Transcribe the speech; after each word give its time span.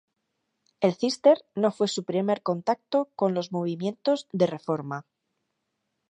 El 0.79 0.95
Císter 0.95 1.45
no 1.55 1.71
fue 1.71 1.87
su 1.87 2.03
primer 2.03 2.41
contacto 2.41 3.11
con 3.15 3.35
los 3.35 3.51
movimientos 3.51 4.27
de 4.33 4.47
reforma. 4.47 5.05